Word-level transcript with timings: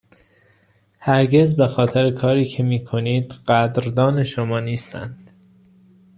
هرگز 0.99 1.59
بخاطر 1.61 2.11
کاری 2.11 2.45
که 2.45 2.63
می 2.63 2.83
کنید 2.83 3.31
قدردان 3.47 4.23
شما 4.23 4.59
نیستند. 4.59 5.29